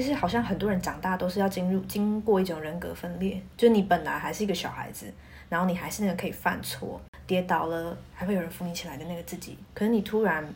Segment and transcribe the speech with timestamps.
[0.00, 5.12] 其实好像很多人长大都是要进入经过一种人格分裂，就是你本来还是一个小孩子，
[5.48, 9.58] 然后你还是那个可以犯错、跌倒了还会有人扶你起来的那个自己。
[9.74, 10.48] 可是你突然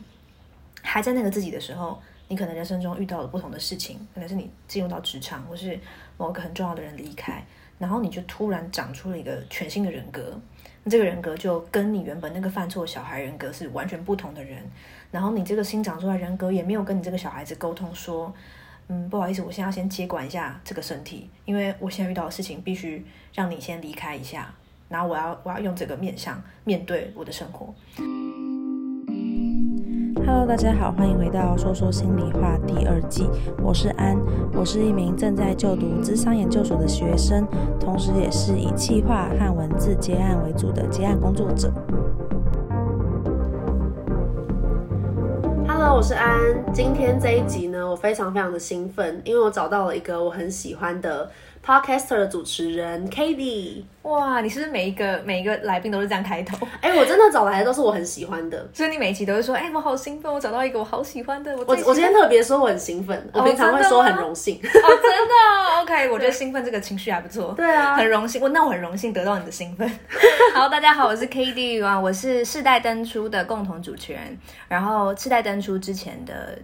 [0.81, 5.77] 还在那个自己的时候，你可能人生中遇到了不同的事情，可能是你进入到职场，或是
[6.17, 7.43] 某个很重要的人离开，
[7.77, 10.39] 然后你就突然长出了一个全新的人格。
[10.89, 14.63] 这个人格就跟你原本那个犯错小孩人格是完全不同的人。
[15.11, 18.33] 然后你这个新长出来人格也没有跟你这个小孩子沟通说，
[18.87, 24.53] 嗯，不好意思，我现在要先接管一下这个身体，因为我现在遇到的事情必须让你先离开一下，
[24.89, 27.73] 然后我要我要用这个面向面对我的生活。
[30.25, 33.27] Hello，大家好，欢迎回到说说心里话第二季，
[33.61, 34.17] 我是安，
[34.53, 37.47] 我是一名正在就读智商研究所的学生，
[37.79, 41.73] 同时也是以企划和文字接案为主的接案工作者。
[45.95, 46.39] 我是安。
[46.73, 51.29] 今天这一集呢，我非常非常的兴奋，因为我找到了一个我很喜欢的
[51.65, 53.83] Podcaster 的主持人 Cady。
[54.01, 56.67] 哇，你是不是每一个每一个来宾都是这样开头？
[56.81, 61.55] 哎、欸，我真的找来的都是我很喜欢的，所以你每一期都会说，哎、欸，我好兴奋，我找到一个我好喜欢的。
[61.55, 64.57] 我我，我今天特别说我很兴奋，我平常会说很荣幸。
[64.57, 67.53] 哦，真的，哦真的，OK，我觉得兴奋这个情绪还不错。
[67.55, 69.89] 对啊，很荣幸，我那我很荣幸得到你的兴奋。
[70.53, 76.59] 好，大家好，我是 Cady 啊，我是世代登出的共同主持人，然后世代登出之前的。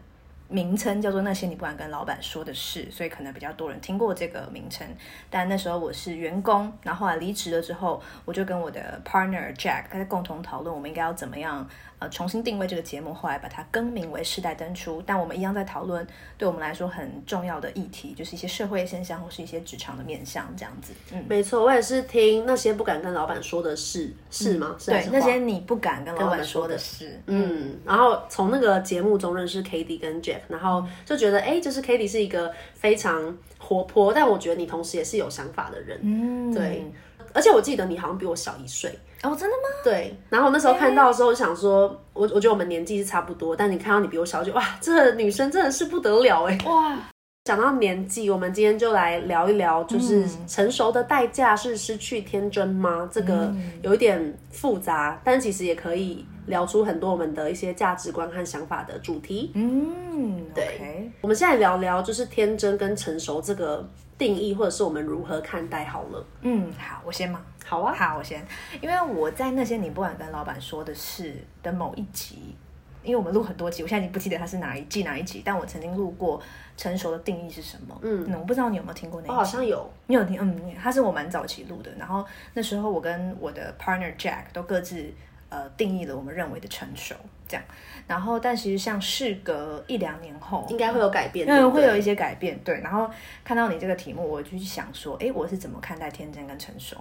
[0.50, 4.86] 名称叫做那些你不敢跟老板说的事，所以可能比较多人听过这个名称。
[5.30, 13.14] 但那时候我是员工，然后后来离职了之后，我就跟我的 partner Jack 在共同讨论，我们应该要怎么样呃重新定位这个节目。
[13.14, 16.06] 后来把它更名为世代登出，但我们一样在讨论
[16.38, 20.94] 对我们来说很重要的议题，就是一些社会现象或是一些职场的面向这样子。
[21.14, 24.76] 嗯，没错，我也是听那些不敢跟老板说的事，是吗？
[24.78, 27.22] 嗯、对，那些你不敢跟老板说的事。
[27.28, 30.40] 嗯，然后从那个节目中认识 Cady 跟 Jeff，。
[30.48, 36.92] 然后就觉得，哎，就是 Cady 是一个非常活泼，但我觉得你同时也是有想法的人，嗯，对。
[37.34, 39.64] 而且我记得你好像比我小一岁哦，真的吗？
[39.84, 40.16] 对。
[40.30, 46.98] 然后那时候看到的时候，想说，我我觉得我们年纪是差不多，但你看到你比我小，就哇，这个女生真的是不得了哎，哇。
[47.46, 53.10] 讲到年纪，我们今天就来聊一聊，就是成熟的代价是失去天真吗？
[53.12, 53.52] 这个
[53.82, 59.52] 有一点复杂，但其实也可以聊出很多我们的一些价值观和想法的主题。
[59.56, 61.12] 嗯，对。
[61.22, 63.84] 我们现在聊聊，就是天真跟成熟这个
[64.16, 66.24] 定义，或者是我们如何看待好了。
[66.42, 67.42] 嗯，好，我先吗？
[67.70, 68.44] 好啊，好，我先。
[68.82, 72.56] 因为我在那些你不敢跟老板说的事的某一集。
[73.02, 76.42] 因为我们录很多集，我现在已经不记得它是哪一季哪一集，但我曾经录过
[76.76, 77.98] 成熟的定义是什么。
[78.02, 79.32] 嗯，嗯，我不知道你有没有听过那一集？
[79.32, 80.38] 我好像有，你有听？
[80.42, 81.90] 嗯，它是我蛮早期录的。
[81.98, 85.10] 然后那时候我跟我的 partner Jack 都各自
[85.50, 87.14] 呃定义了我们认为的成熟，
[87.48, 87.64] 这样。
[88.08, 92.58] 然后但其实像事隔一两年后，应该会有改变，因为会有一些改变。
[92.64, 93.10] 对，然后
[93.44, 96.98] 看到你这个题目，我就去想说，哎，我是怎么看待天真跟成熟？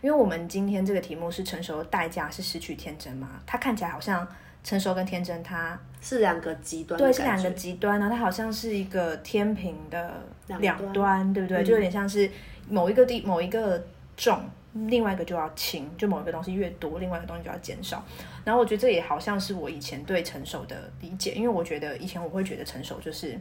[0.00, 3.40] 因为我们今天这个题目是成熟的代价是失去天真吗？
[3.46, 4.26] 它看起来好像。
[4.64, 8.06] 成熟跟天真，它是两个极端，对，是两个极端呢。
[8.08, 11.58] 它好像是一个天平的两端，端，对不对？
[11.58, 11.64] 嗯。
[11.64, 12.30] 就有点像是
[12.68, 13.84] 某一个地某一个
[14.16, 14.40] 重，
[14.72, 18.04] 另外一个就要轻，就某一个东西越多，另外一个东西就要减少。
[18.44, 23.38] 然后我觉得这也好像是我以前对成熟的理解，因为我觉得以前我会觉得成熟就是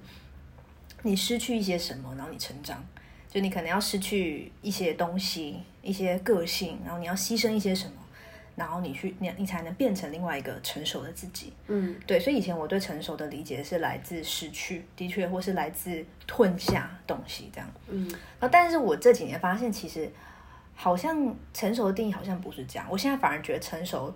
[1.03, 2.83] 你失去一些什么，然后你成长，
[3.29, 7.93] 就你可能要失去一些东西，一些个性，然后你要牺牲一些什么。
[8.53, 11.53] 然后你去，你你才能变成另外一个成熟的自己。
[11.67, 17.73] 嗯，对，所以以前我对成熟的理解是来自失去，的确，或是来自吞下东西这样。
[17.87, 18.13] 嗯，
[18.51, 20.11] 但是我这几年发现，其实
[20.81, 22.87] 好像成熟的定义好像不是这样。
[22.89, 24.11] 我现在反而觉得成熟，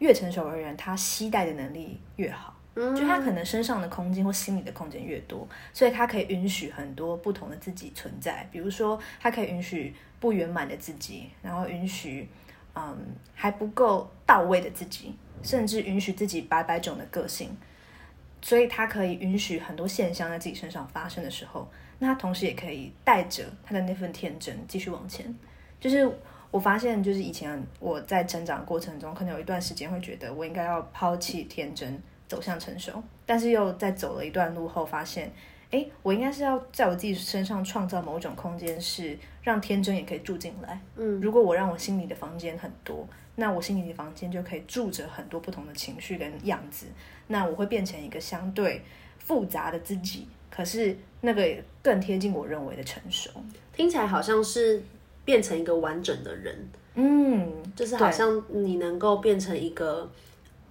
[0.00, 2.52] 越成熟的人，他携带的能力越好。
[2.74, 8.44] 嗯，就他可能身上的空间或心理的空间越多，所以他可以允许很多不同的自己存在。
[8.50, 12.28] 比如说，他可以允许不圆满的自己，然后允许。
[12.72, 12.96] 嗯，
[13.34, 17.50] 还不够到位的自己，甚至允许自己百百种的个性，
[18.40, 25.34] 所以他可以允许很多现象在自己身上发生的时候，那他同时也可以带着他的那份天真继续往前。
[25.80, 26.08] 就是
[26.50, 35.32] 我发现，就是以前我在成长过程中，可能有一段时间会觉得我应该要抛弃天真，走向成熟，但是又在走了一段路后发现。
[35.72, 40.80] 哎，我应该是要在我自己身上创造某种空间，是让天真也可以住进来。
[40.96, 43.06] 嗯，如果我让我心里的房间很多，
[43.36, 46.86] 那我心里的房间就可以住着很多不同的情绪跟样子。
[47.28, 48.82] 那我会变成一个相对
[49.20, 51.48] 复杂的自己，可是那个
[51.80, 53.30] 更贴近我认为的成熟。
[53.72, 54.82] 听起来好像是
[55.30, 56.68] 变成一个完整的人。
[56.96, 60.10] 嗯，就是好像你能够变成一个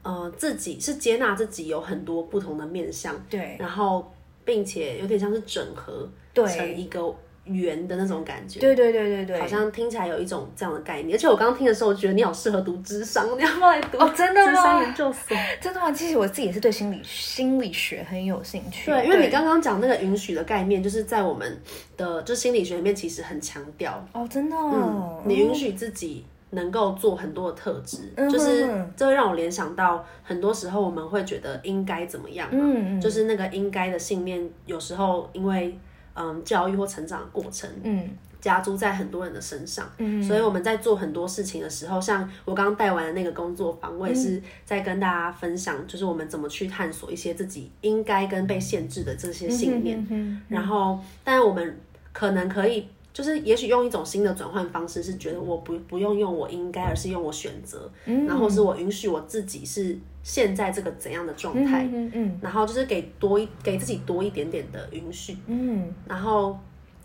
[0.04, 3.16] 呃自己，是接纳自己有很多不同的面相。
[3.30, 4.12] 对，然后。
[4.46, 7.14] 并且有点像是整合成一个。
[7.46, 11.16] 圆的那种感觉，对对对对对，好像听起来有一种这样的概念。
[11.16, 13.98] 而且我刚刚听的时候，我觉得你好适合读智商，你要不要来读？
[13.98, 14.52] 哦，真的吗？
[14.52, 15.92] 智商研究所，真的吗？
[15.92, 18.92] 其实我自己也是对心理心理学很有兴趣。
[18.92, 21.60] 对，因为你刚刚讲那个允许的概念，就是在我们
[21.98, 24.06] 的就心理学里面其实很强调。
[24.14, 25.22] 哦，真的哦。
[25.24, 35.76] 嗯，你允许自己能够做很多的特质，嗯，就是这会让我联想到很多时候我们会觉得应该怎么样，嗯，就是那个应该的信念，有时候因为。
[36.20, 38.10] 嗯，教育或成长的过程，嗯，
[38.42, 51.80] 加诸在很多人的身上，嗯，所以我们在做很多事情的时候，像我刚刚带完的那个工作坊，我也是在跟大家分享，就是我们怎么去探索一些自己应该跟被限制的这些信念，嗯，然后，但我们
[52.12, 52.88] 可能可以。
[53.12, 66.58] 就是也许用一种新的转换方式，是觉得我不不用用我应该，而是用我选择，嗯，然后是我允许我自己是现在这个怎样的状态，嗯，嗯，嗯，然后就是给多一给自己多一点点的允许，嗯，然后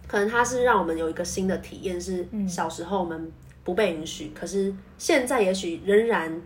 [0.07, 3.33] 可能它是让我们有一个新的体验，是小时候我们
[3.65, 6.41] 不被允许，可是现在也许仍然，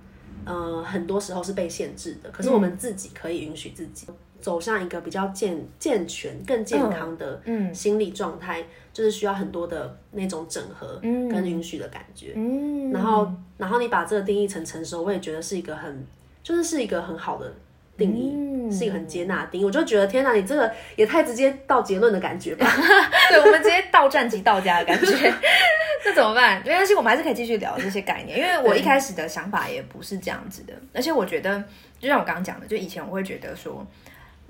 [0.45, 4.07] 呃，很多时候是被限制的，可是我们自己可以允许自己。
[4.41, 7.41] 走向一个比较健健全、更健康的
[7.75, 12.33] 心理状态，嗯嗯，就是需要很多的那种整合跟允许的感觉。
[12.37, 16.07] 嗯，然后，然后你把这个定义成成熟，我也觉得是一个很，
[16.43, 17.53] 就是是一个很好的
[17.97, 19.65] 定义，嗯、是一个很接纳的定义。
[19.65, 22.67] 我就觉得，天哪，你这个也太直接到结论的感觉吧？
[23.31, 25.35] 对，我们直接到站即到家的感觉。
[26.07, 26.63] 那怎么办？
[26.65, 28.39] 没关系，我们还是可以继续聊这些概念。
[28.39, 31.63] 因为我一开始的想法也不是这样子的，而且我觉得，
[31.99, 33.85] 就像我刚刚讲的，就以前我会觉得说。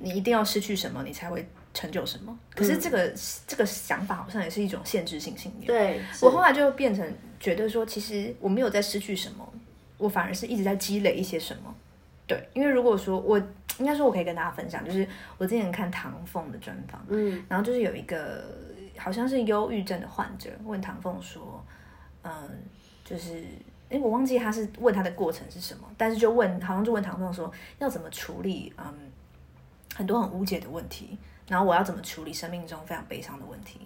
[0.00, 2.36] 你一定要失去什么，你才会成就什么。
[2.54, 3.14] 可是这个、嗯、
[3.46, 5.66] 这个想法好像也是一种限制性信念。
[5.66, 7.04] 对，我后来就变成
[7.40, 9.52] 觉得说，其实我没有在失去什么，
[9.98, 11.74] 我反而是一直在积累一些什么。
[12.28, 13.36] 对，因为如果说我
[13.78, 15.06] 应该说，我可以跟大家分享，就是
[15.36, 18.44] 我之前看唐凤的专访，嗯，然后就是有一个
[18.96, 21.64] 好像是忧郁症的患者问唐凤说，
[22.22, 22.32] 嗯，
[23.04, 23.44] 就是
[23.88, 28.94] 哎，我忘记他是问他的过程是什么，但是就问好像就问唐凤说要怎么处理，嗯。
[29.98, 31.18] 很多很无解的问题，
[31.48, 33.80] 然后我要怎么处理生命中非常悲伤的问题？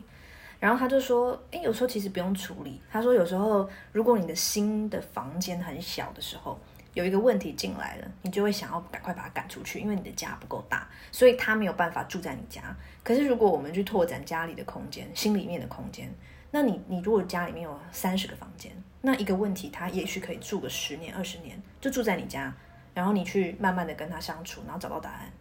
[0.61, 6.61] 然后他就说：“诶，有时候其实不用处理。”他说：“有时候，如果你的心的房间很小的时候，
[6.93, 12.61] 有一个问题进来了，你就会想要赶快把它赶出去，因为你的家不够大，所以他没有办法住在你家。
[13.03, 16.13] 可是如果我们去拓展家里的空间，心里面的空间，
[16.51, 18.71] 那你你如果家里面有三十个房间，
[19.01, 22.55] 那一个问题他也许可以住个十年二十年，就住在你家，
[22.93, 25.33] 然后你去慢慢的跟他相处，然后找到答案。”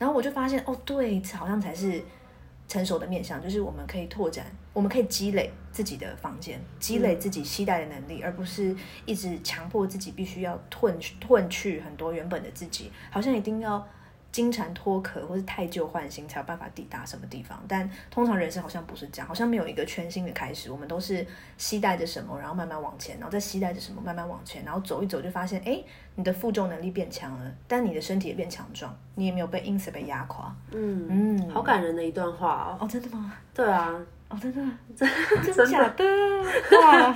[0.00, 2.02] 然后我就发现，哦，对，这好像才是
[2.66, 8.74] 成熟的面向，就是我们可以拓展，我们可以积累自己的房间，积累自己期待的能力，嗯，而不是
[9.04, 13.86] 一直强迫自己必须要褪褪去很多原本的自己，好像一定要。
[14.32, 17.60] 金蝉脱壳，或是太旧换新，才有办法抵达什么地方。
[17.66, 20.70] 但通常人生好像不是这样，好像没有一个全新的开始。
[20.70, 21.26] 我们都是
[21.58, 25.82] 期待着什么，然后慢慢往前，然后再期待着什么，慢慢往前，然后走一走，就发现，哎，
[26.16, 30.54] 你的负重能力变强了，但你的身体也变强壮，你也没有被因此被压垮。
[30.72, 32.84] 嗯嗯，好感人的一段话哦。
[32.84, 33.32] 哦，真的吗？
[33.54, 33.94] 对啊。
[34.28, 34.60] 哦，真的，
[34.96, 35.14] 真的，
[35.44, 36.04] 真的假的？
[36.80, 37.12] 哇，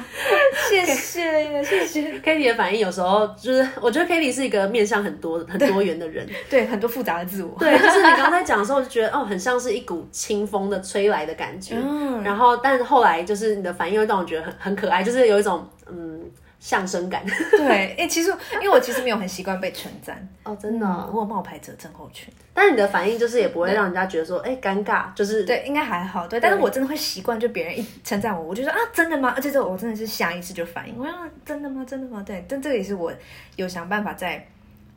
[0.69, 2.19] 谢谢，谢谢。
[2.19, 7.57] Katie 的反应有时候就是，我觉得 Katie 是一个面向很多、很多元的人， 对，很多复杂的自我。
[7.57, 11.77] 对，就是你刚刚在讲的时候，我就觉得哦，很像是一股清风的吹来的感觉。
[11.81, 16.21] 嗯，然后，但后来就是你的反应会让我觉得很很可爱，就是有一种嗯。
[16.65, 22.33] 象声感，对，哎、欸，其实因为我其实没有很习惯被称赞 哦，真的、哦，我有冒牌者症候群。
[22.55, 26.41] 但是你的反应就是也不会让人家觉得说，哎，尴尬，就是对，应该还好，对。
[26.41, 29.35] 但是我真的会习惯，就别人一称赞我，我就说啊，真的吗？
[29.37, 31.13] 而且这我真的是下意识就反应，我要
[31.45, 31.85] 真的吗？
[31.87, 32.23] 真的吗？
[32.27, 33.13] 对，但这个也是我
[33.57, 34.49] 有想办法在。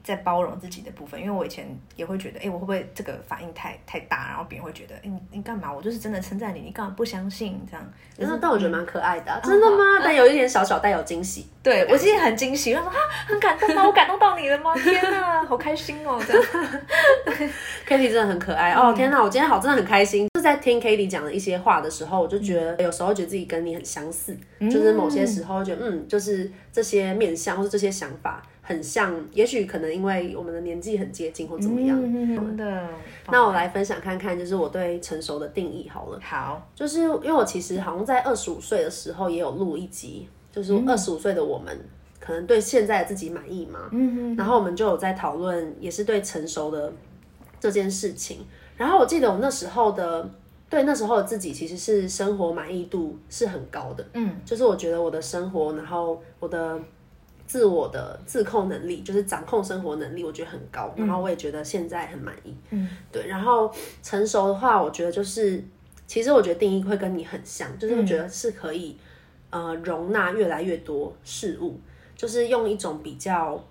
[0.07, 5.73] 在包容自己的部分，因为我以前也会觉得，哎、欸，我会不会这个反应太太大，然后别人会觉得，哎、欸，你你干嘛？
[5.73, 7.59] 我就是真的称赞你，你干嘛不相信？
[7.69, 7.85] 这样，
[8.17, 9.83] 但但我觉得蛮可爱的、真的吗？
[9.99, 12.95] 嗯、但有一点小小带有惊喜， 对我其实很惊喜，我说啊，
[13.27, 13.85] 很感动吗？
[13.85, 14.73] 我感动到你了吗？
[14.75, 16.17] 天哪，好开心哦！
[16.25, 16.43] 这样，
[17.85, 18.93] Kitty 真的很可爱哦！
[18.93, 20.25] 天哪，我今天好，真的很开心。
[20.33, 28.41] 就是在听 Kitty 讲的一些话的时候，我就觉得有时候觉得自己跟你很相似，嗯、就是某些时候觉得嗯，就是这些面相或者这些想法。
[28.67, 31.97] 很像，也许可能因为我们的年纪很接近或怎么样。
[32.03, 32.89] 嗯，真的。
[33.31, 36.19] 那我来分享看看，就是我对成熟的定义好了。
[36.21, 41.79] 好，就是因为我其实好像在二十五岁的时候也有录一集，就是二十五岁的我们
[42.19, 43.88] 可能对现在的自己满意嘛。
[43.93, 46.91] 嗯，然后我们就有在讨论，也是对成熟的
[47.62, 48.39] 这件事情。
[48.75, 50.29] 然后我记得我那时候的
[50.69, 54.05] 对那时候的自己其实是生活满意度是很高的。
[54.12, 56.77] 嗯，就是我觉得我的生活，然后我的。
[57.48, 60.94] 自我的自控能力，就是掌控生活能力，我觉得很高。
[60.98, 62.54] 然后我也觉得现在很满意。
[62.72, 63.25] 嗯，对。
[63.25, 63.74] 然后
[64.04, 65.63] 成熟的话，我觉得就是，
[66.06, 68.98] 其实我觉得定义会跟你很像，就是我觉得是可以，
[69.50, 71.80] 呃，容纳越来越多事物，
[72.18, 73.63] 就是用一种比较，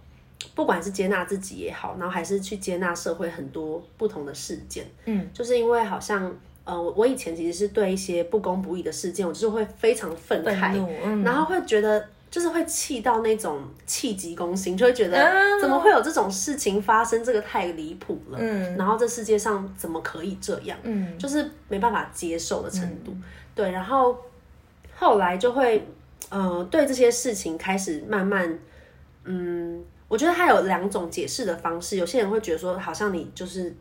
[0.54, 4.87] 不管是接纳自己也好，然后还是去接纳社会很多不同的事件。
[5.04, 12.02] 嗯，就是因为好像，呃，我以前其实是对一些不公不义的事件，我就是会非常愤慨，嗯，然后会觉得。
[12.30, 17.25] 就是会气到那种气急攻心，就会觉得怎么会有这种事情发生？
[17.25, 18.38] 这个太离谱了。
[18.40, 20.76] 嗯，然后这世界上怎么可以这样？
[20.83, 23.12] 嗯，就是没办法接受的程度。
[23.12, 23.23] 嗯、
[23.54, 24.18] 对，然后
[24.95, 25.87] 后来就会，
[26.28, 28.59] 呃，对这些事情开始慢慢，
[29.25, 31.97] 嗯，我觉得它有两种解释的方式。
[31.97, 33.75] 有些人会觉得说，好像你就是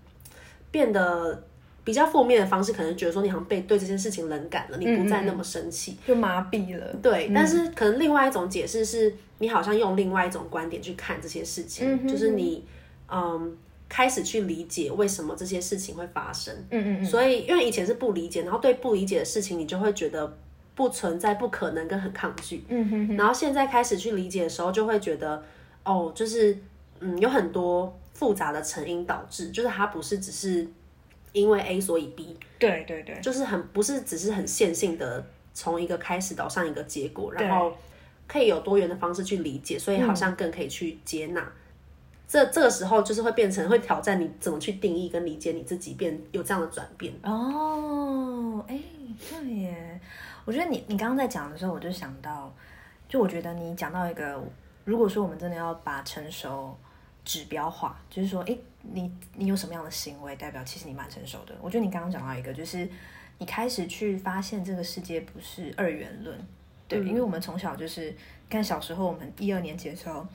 [0.72, 1.44] 变得。
[1.86, 6.94] 比较负面的方式，可能觉得说你好像被对这件事情冷感了，你不再那么生气，嗯，就麻痹了。
[7.00, 12.65] 对，嗯，但是可能另外一种解释是，你好像用另外一种观点去看这些事情，嗯，就是你
[13.08, 13.56] 嗯
[13.88, 16.51] 开始去理解为什么这些事情会发生。
[16.72, 17.06] 嗯嗯。
[17.06, 20.36] 所以因为以前是不理解，然后对不理解的事情，你就会觉得
[20.74, 22.65] 不存在、不可能跟很抗拒。
[22.68, 23.15] 嗯哼。
[23.15, 25.44] 然后现在开始去理解的时候，就会觉得
[25.84, 26.58] 哦，就是
[27.00, 30.68] 嗯有很多复杂的成因导致，就是它不是只是。
[31.36, 35.22] 因为 A 所以 B，对对对，就是很不是只是很线性的
[35.54, 37.75] 从一个开始导向一个结果，然后
[38.25, 41.42] 可以有多元的方式去理解，所以好像更可以去接纳。
[41.42, 41.51] 嗯、
[42.25, 47.13] 这这个时候就是会变成会挑战你怎么去定义跟理解你自己，变有这样的转变。
[47.24, 48.80] 哦，哎，
[49.30, 50.00] 对耶，
[50.46, 52.50] 我觉得你你刚刚在讲的时候，我就想到，
[53.10, 54.42] 就我觉得你讲到一个，
[54.86, 56.74] 如果说我们真的要把成熟。
[57.25, 61.55] 指标化，就是说，诶，你你有什么样的行为，代表其实你蛮成熟的。
[61.60, 62.88] 我觉得你刚刚讲到一个，就是
[63.39, 66.39] 你开始去发现这个世界不是二元论，
[66.88, 68.15] 对，嗯、因为我们从小就是
[68.50, 70.25] 看小时候，我们一二年级的时候，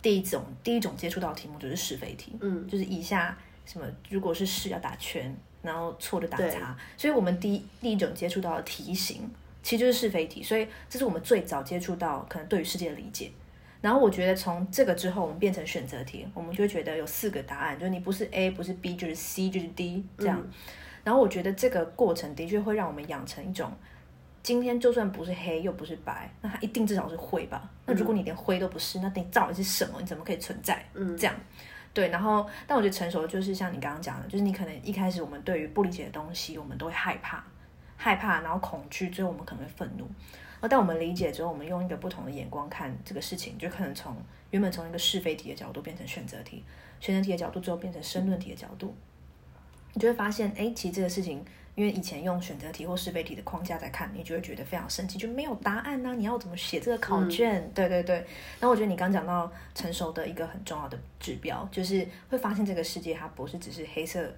[0.00, 3.36] 第一种第一种接触到的题目就是是非题，嗯，就是以下
[3.66, 9.30] 什么，如果是是要打圈，然后错的打叉，所以我们第一第一种接触到的题型，
[9.62, 13.30] 其实就是是非题，所以这是我们最早接触到可能对于世界的理解。
[13.80, 20.40] 然后我觉得从这个之后，我们变成选择题，我们就会觉得有四个答案，就是你不是 A，不是 B，就是 C，就是 D 这样。
[20.40, 20.50] 嗯、
[21.04, 23.70] 然后我觉得这个过程的确会让我们养成一种，
[24.42, 27.70] 今天就算不是黑又不是白，那它一定至少是灰吧？
[27.86, 30.00] 那如果你连灰都不是，那你到底是什么？
[30.00, 30.84] 你怎么可以存在？
[30.94, 31.34] 嗯，这样。
[31.94, 37.42] 对，然后但我觉得成熟就是像你刚刚讲的，就是你可能一开始我们对于不理解的东西，我们都会害怕，
[37.96, 40.04] 害怕，然后恐惧，最后我们可能会愤怒。
[40.60, 44.16] 而当我们理解之后，我们用一个不同的眼光看这个事情，就可能从
[44.50, 46.64] 原本从一个是非题的角度变成选择题，
[47.00, 48.94] 选择题的角度最后变成申论题的角度，
[49.94, 57.60] 你就会发现，哎，其实这个事情，因为以前用选择题或是非题的框架在看，你就会觉得非常生气，就没有答案呢、啊，你要怎么写这个考卷？
[57.60, 58.26] 嗯、对对对。
[58.60, 64.28] 那我觉得你刚讲到成熟的一个很重要的指标，就是会发现这个世界它不是只是黑色、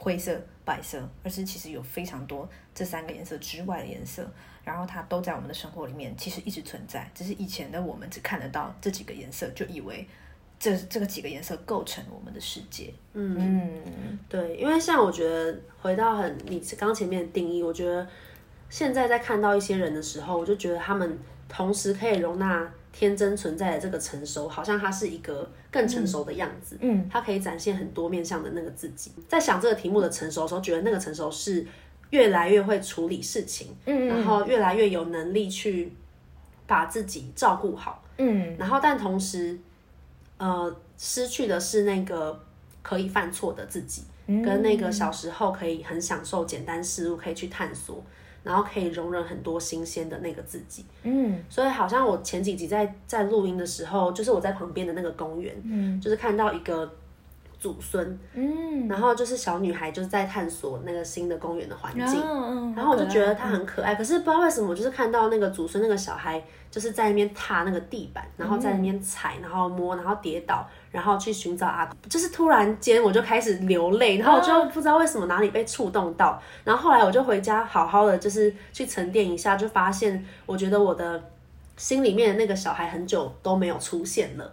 [0.00, 4.26] 灰色、白色，而是其实有非常多这三个颜色之外的颜色。
[4.62, 7.10] 然后它都在我们的生活里面，其实一直存在。
[7.14, 10.06] 只是以前的我们只看得到这几个颜色，就以为
[10.58, 12.92] 这这个几个颜色构成我们的世界。
[13.14, 18.06] 嗯，嗯对，因为像我觉得回到很你刚前面的定义，我觉得
[18.68, 26.76] 现在在看到一些人的时候，我就觉得他们同时可以容纳天真存在的这个成熟，好像他是一个更成熟的样子。
[26.80, 29.12] 嗯，他可以展现很多面向的那个自己。
[29.28, 31.66] 在想这个题目的成熟的时候，觉得那个成熟是。
[32.10, 35.92] 越来越会处理事情，嗯，然后越来越有能力去
[36.66, 39.56] 把自己照顾好，嗯，然后但同时，
[40.36, 42.44] 呃，失去的是那个
[42.82, 48.02] 可以犯错的自己，嗯，跟那个小时候可以很享受简单事物，可以去探索，
[48.42, 56.90] 然后可以容忍很多新鲜的那个自己，嗯，所以好像我前几集在在录音的时候，就是我在旁边的那个公园，嗯，就是看到一个。
[57.60, 81.22] 祖孙，嗯，然后就是小女孩就是在探索那个新的公园的环境，嗯，然后我就觉得她很可爱，可是不知道为什么，我就是看到那个祖孙那个小孩就是在那边踏那个地板，然后在那边踩，然后摸，然后跌倒，然后去寻找阿公，就是突然间我就开始流泪，然后我就不知道为什么哪里被触动到，然后后来我就回家好好的就是去沉淀一下，就发现我觉得我的
[81.80, 84.52] 心里面的那个小孩很久都没有出现了。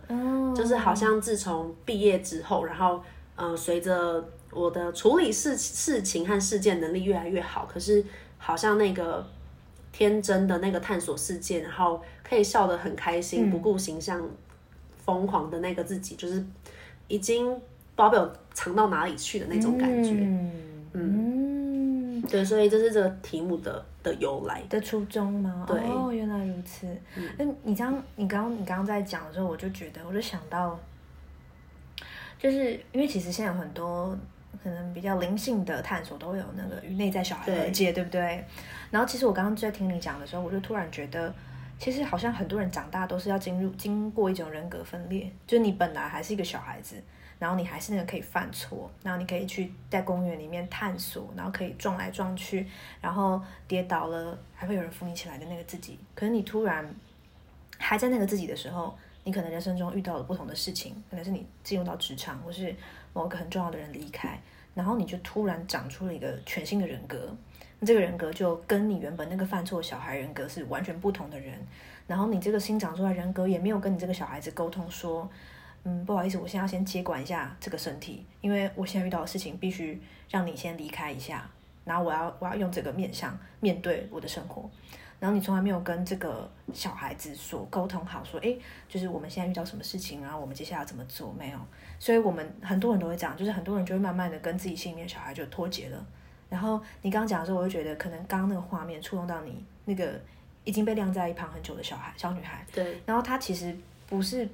[0.56, 3.02] 就是好像自从毕业之后，然后，
[3.36, 8.02] 呃，随着我的处理事事情和事件能力越来越好，可是
[8.38, 9.28] 好像那个
[9.92, 14.26] 天真的那个探索世界，然后可以笑得很开心，不顾形象，
[15.04, 16.46] 疯狂的那个自己，嗯、就是
[17.10, 17.62] 已经不知
[17.98, 20.12] 道被我藏到哪里去的那种感觉。
[20.14, 20.52] 嗯，
[20.94, 22.22] 嗯。
[22.30, 25.66] 对，所以这是这个题目的的由来的初衷吗？
[25.68, 26.88] 对，哦，原来如此。
[27.38, 30.80] 那、嗯、你刚你刚你刚刚在讲的时候，我就觉得，我就想到，
[32.40, 34.18] 就是因为其实现在有很多
[34.64, 38.46] 可能比较灵性的探索，都会有那个与内在小孩和解，对，对不对？
[38.92, 41.34] 然后其实我刚刚在听你讲的时候，我就突然觉得。
[41.80, 46.96] 其实好像很多人长大都是要进入经过一种人格分裂，就是你本来还是一个小孩子，
[47.40, 52.68] 然后你还是那个可以犯错，然后你可以去在公园里面探索，然后可以撞来撞去，
[53.02, 56.00] 然后跌倒了还会有人扶你起来的那个自己。
[56.16, 56.90] 可是你突然
[57.78, 62.76] 还在那个自己的时候，你可能人生中遇到了不同的事情，可能是你进入到职场，或是
[63.14, 64.40] 某个很重要的人离开，
[64.74, 67.36] 然后你就突然长出了一个全新的人格。
[67.86, 71.54] 这个人格就跟你原本那个犯错小孩人格是完全不同的人，
[72.08, 75.30] 然后你这个新长出来人格也没有跟你这个小孩子沟通说，
[75.84, 81.50] 嗯，不好意思，我现在要先接管一下这个身体，因为我现在遇到的事情必须让你先离开一下，
[81.86, 84.70] 然后我要我要用这个面向面对我的生活，
[85.20, 91.34] 然后你从来没有跟这个小孩子说沟通好，说，诶，就是我们现在遇到什么事情啊，我们接下来要怎么做？
[91.38, 91.60] 没有，
[92.00, 96.06] 所以我们很多人都会这样，就是很多人就会慢慢的跟自己心里面小孩就脱节了。
[96.50, 100.20] 然后你刚刚讲的时候，我就觉得可能刚刚那个画面触动到你那个
[100.64, 102.66] 已经被晾在一旁很久的小孩、小女孩。
[102.74, 103.02] 对。
[103.06, 103.76] 然后他其实
[104.08, 104.48] 不是，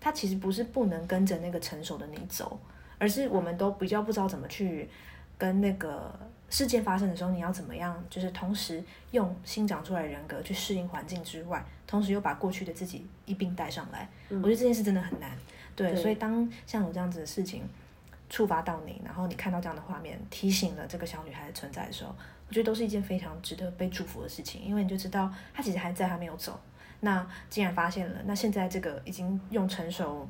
[0.00, 2.58] 他其实不是不能跟着那个成熟的你走，
[2.98, 4.88] 而是我们都比较不知道怎么去
[5.36, 6.12] 跟那个
[6.48, 14.08] 事件发生的时候，你要怎么样，就是同时用新长出来的人格去适应环境之外，同时又把过去的自己一并带上来。
[14.30, 14.38] 嗯。
[14.42, 15.30] 我觉得这件事真的很难。
[15.76, 15.92] 对。
[15.92, 16.02] 对。
[16.02, 17.62] 所以当像我这样子的事情。
[18.32, 22.14] 触发到你，然后你看到这样的画面，提醒了这个小女孩的存在的时候，
[22.46, 26.56] 我觉得都是一件非常值得被祝福的事情，因为你就知道她其实还在，还没有走。
[27.00, 30.28] 那既然发现了，那现在这个已经用成熟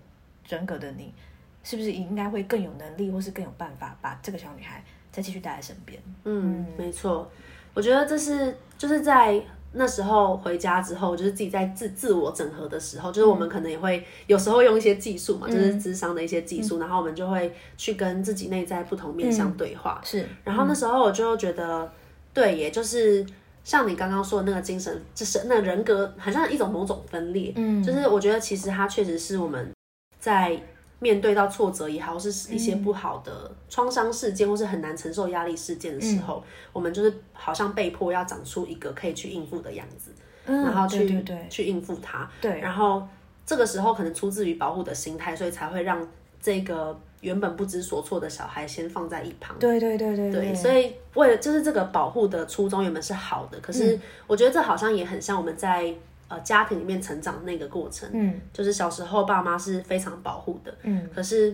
[0.48, 1.12] 人格的你，
[1.62, 6.00] 是不是应该会更有能力，或是更有办法把这个小女孩再继续带在身边？
[6.24, 7.30] 嗯，嗯没错，
[7.74, 9.42] 我觉得这是就是在。
[9.72, 20.00] 那时候回家之后，就是自己在自自我整合的时候，就是我们可能也会有时候用一些技术嘛，嗯、就是智商的一些技术、嗯，然后我们就会去跟自己内在不同面向对话。
[20.02, 21.90] 是、嗯，然后那时候我就觉得，嗯、
[22.34, 23.24] 对，也就是
[23.70, 27.52] 像你刚刚说的那个精神，就是那人格，好像一种某种分裂。
[27.54, 29.70] 嗯，就是我觉得其实它确实是我们
[30.18, 30.60] 在。
[31.02, 40.10] 面对到挫折也好，是一些不好的创伤事件，或是很难承受压力事件的时候，嗯，我们就是好像被迫要长出一个可以去应付的样子，
[40.44, 42.30] 嗯，然后去对去应付它。
[42.38, 43.08] 对，然后
[43.46, 46.06] 这个时候可能出自于保护的心态，所以才会让
[46.38, 49.56] 这个原本不知所措的小孩先放在一旁。
[49.58, 55.94] 对对对对对，所以为了就是这个保护的初衷原本是好的，可是我觉得这好像也很像我们在。
[56.30, 61.52] 呃，家庭里面成长的那个过程，嗯，就是小时候爸妈是非常保护的，嗯，可是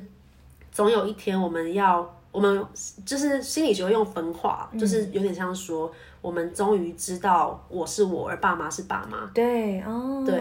[0.71, 2.63] 总有一天我们要，我们
[3.07, 10.39] 就是心理学用分化，嗯，就是有点像说，我们终于知道我是我，而爸妈是爸妈，对，哦，对，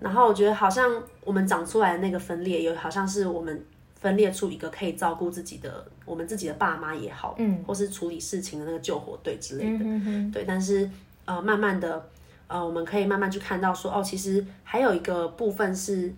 [0.00, 3.64] 然后我觉得好像我们长出来的那个分裂，有好像是我们
[3.98, 10.90] 分裂出一个可以照顾自己的，我们自己的爸妈也好，嗯，或是处理事情的那个救火队之类的，嗯哼哼，对，但是
[11.24, 12.08] 呃，慢慢的。
[12.50, 16.10] 呃，我们可以慢慢去看到说，哦，其实还有一个部分是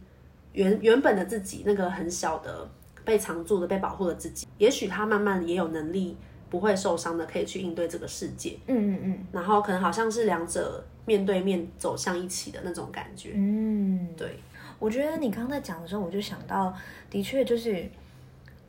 [0.53, 2.71] 原原本的自己，那个很小的
[3.05, 6.17] 被藏住的、被保护的自己，也许他慢慢也有能力
[6.49, 8.57] 不会受伤的，可以去应对这个世界。
[8.69, 9.19] 嗯嗯嗯。
[9.33, 13.33] 然后可能好像是两者面对面走向一起的那种感觉。
[13.35, 14.39] 嗯，对。
[14.81, 16.75] 我觉得你刚刚在讲的时候，我就想到，
[17.09, 17.89] 的确就是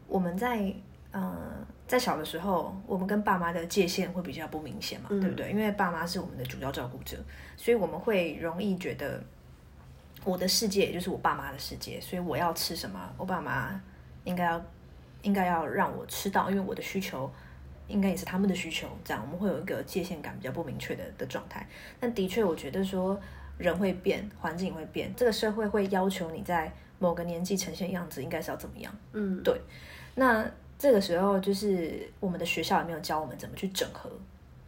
[0.07, 0.71] 我们在
[1.11, 1.35] 呃。
[1.87, 5.51] 在小的时候，我们跟爸妈的界限会比较不明显嘛，嗯，对不对？
[5.51, 7.17] 因为爸妈是我们的主要照顾者，
[7.57, 9.21] 所以我们会容易觉得
[10.23, 13.77] 我的世界也就是我爸妈的世界，所以我要吃什么，我爸妈
[14.23, 14.65] 应该要
[15.23, 17.29] 应该要让我吃到，因为我的需求
[17.89, 21.67] 应该也是他们的需求，这样我们会有一个界限感比较不明确的的状态。
[21.99, 23.19] 但的确，我觉得说
[23.57, 28.93] 人会变，环境也会变，这个社会会要求你在某个年纪呈现样子，应该是要怎么样？
[29.13, 29.59] 嗯，对，
[30.15, 30.49] 那。
[30.81, 34.09] 这个时候就是我们的学校也没有教我们怎么去整合，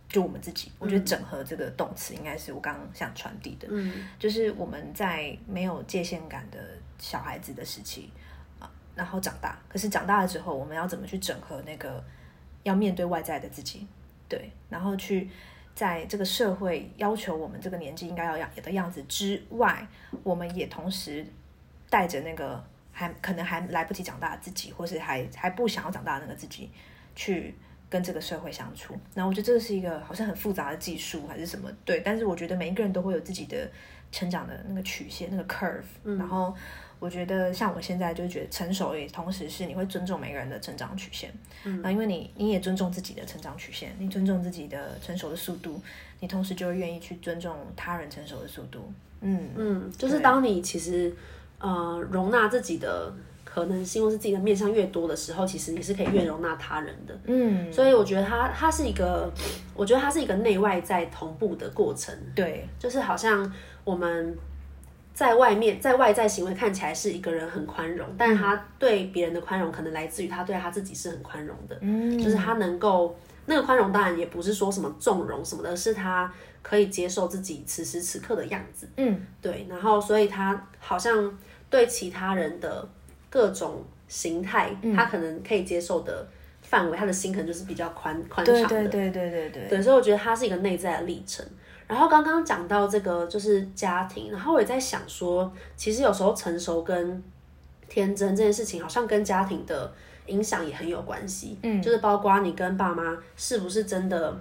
[0.08, 0.72] 就我们自己。
[0.78, 6.60] 我觉得整合这个动词应该是我刚刚想传递的，嗯，就是我们在没有界限感的
[7.00, 8.12] 小孩子的时期
[8.60, 12.04] 啊，然后长大，可是长大了之后，我们要怎么去整合那个
[12.62, 13.88] 要面对外在的自己，
[14.30, 15.28] 对，然后去
[15.75, 19.88] 在这个社会要求我们这个年纪应该要样的样子之外，
[20.23, 21.25] 我们也同时
[21.89, 22.63] 带着那个。
[22.95, 26.69] 还可能还来不及长大的自己，或是还还不想要长大的那个自己，
[27.15, 27.55] 去
[27.89, 28.95] 跟这个社会相处。
[29.15, 32.01] 然后我觉得这是一个好像很复杂的技术还是什么，对。
[32.01, 33.67] 但是我觉得每一个人都会有自己的
[34.12, 35.81] 成长的那个曲线，那个 curve。
[36.19, 36.55] 然后
[37.04, 41.30] 我觉得像我现在就觉得成熟也同时是你会尊重每个人的成长曲线。
[41.66, 41.82] 嗯。
[41.82, 45.82] 那因为你你也尊重自己的成长曲线，你尊重自己的成熟的速度，
[46.22, 48.89] 你同时就会愿意去尊重他人成熟的速度。
[49.20, 51.13] 嗯嗯，就是当你其实
[51.60, 53.13] 呃容纳自己的
[53.44, 57.20] 可能性或是自己的面向越多的时候，其实你是可以越容纳他人的。
[57.26, 59.30] 嗯，所以我觉得它它是一个，
[59.76, 62.16] 我觉得它是一个内外在同步的过程。
[62.34, 64.34] 对，就是好像我们
[65.13, 71.78] 在外面在外在行为看起来是一个人很宽容，但是他对别人的宽容可能来自于他对他自己是很宽容的。
[71.82, 76.32] 嗯，就是他能够那个宽容，当然也不是说什么纵容什么的，是他。
[76.63, 81.38] 可以接受自己此时此刻的样子，嗯，对，然后所以他好像
[81.69, 82.88] 对其他人的
[83.30, 86.26] 各种形态，嗯、他可能可以接受的
[86.62, 91.45] 范围，他的心可能就是比较宽宽敞的，对对对对对对，对，所以我觉得他是一个内在的历程。
[91.93, 97.23] 然后刚刚讲到这个就是家庭，然后我也在想说，其实有时候成熟跟
[97.88, 99.93] 天真这件事情，好像跟家庭的
[100.25, 104.36] 影响也很有关系，嗯，就是包括你跟爸妈是不是真的。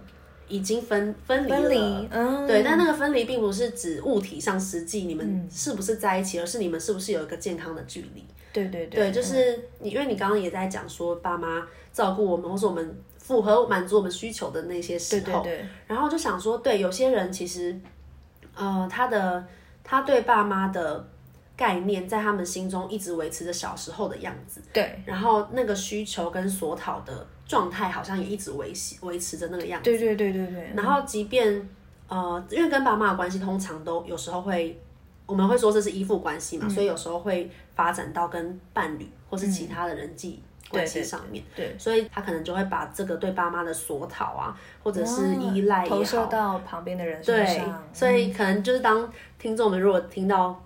[0.48, 8.22] 已经分分离了，分离，嗯，对，但那个分离并不是指物体上实际你们是不是在一起，嗯、而是你们是不是有一个健康的距离。
[8.52, 17.74] 对对对，对，就是你，因为你刚刚也在讲说爸妈照顾我们，或是我们符合满足我们需求的那些时候，对对对，然后就想说，对，有些人其实，
[18.54, 19.42] 呃，他的
[19.82, 21.08] 他对爸妈的
[21.56, 27.26] 概念在他们心中一直维持着小时候的样子，对，然后那个需求跟所讨的。
[27.44, 29.84] 状态好像也一直维系维持着那个样子。
[29.84, 30.72] 对对对对对。
[30.74, 31.68] 然后，即便
[32.08, 34.80] 呃，因为跟爸妈的关系通常都有时候会，
[35.26, 41.44] 我们会说这是依附关系嘛，嗯、所以有时候会发展到跟伴侣或是其他的人际关系上面。
[41.54, 47.56] 对，对，对，所以他可能就会把这个对爸妈的索讨啊，或者是依赖投射到旁边的人身上。
[47.56, 47.72] 对。
[47.92, 49.08] 所以可能就是当
[49.38, 50.60] 听众们如果听到，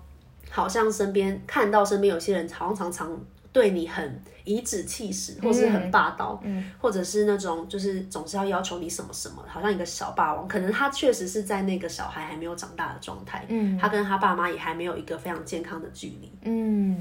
[0.51, 3.21] 好像身边看到身边有些人好像常常。
[3.53, 10.47] 对你很颐指气使，或是很霸道，嗯嗯、或者是那种就是总是要要求你什么什么，好像一个小霸王。
[10.47, 17.01] 可能他确实是在那个小孩还没有长大的状态，嗯，他跟他爸妈也还没有一个非常健康的距离，嗯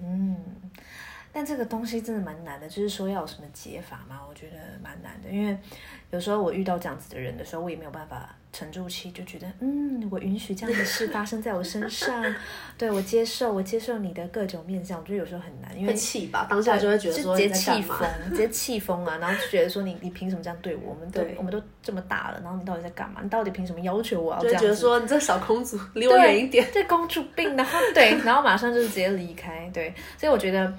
[0.00, 0.36] 嗯。
[1.32, 4.20] 但这个东西真的蛮难的，就是说要有什么解法嘛？
[4.28, 5.56] 我觉得蛮难的，因为
[6.10, 8.34] 有时候我遇到这样子的人的时候，我也没有办法。
[8.52, 12.20] 沉住气，就觉得嗯，我允许这样的事发生在我身上，
[12.76, 14.98] 对，我接受，我接受你的各种面相。
[14.98, 17.96] 我觉得有时候很难，因为气吧，当下就会觉得说直接气疯，
[18.30, 20.90] 直接气疯啊，然后就觉得说你你凭什么这样对我？
[20.90, 23.20] 我们都我们都这么大了，然后你到底在干嘛？
[23.22, 24.60] 你到底凭什么要求我要这样？
[24.60, 30.76] 就觉得说你这小公主离我远一点，这公主病，然后对，然后马上就是直接离开，对，所以我觉得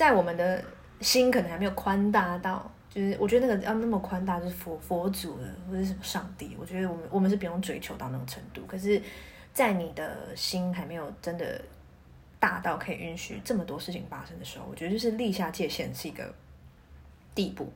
[0.00, 0.64] 在我们的
[1.02, 2.72] 心可能还没有宽大到。
[2.88, 8.62] 就是我觉得那个要那么宽大，就是佛佛祖的或者什么上帝，我觉得我们我们是不用追求到那种程度。
[8.66, 9.00] 可是，
[9.52, 11.60] 在你的心还没有真的
[12.38, 16.34] 大到可以允许这么多事情发生的时候，我觉得就是立下界限是一个
[17.34, 17.70] 第一步。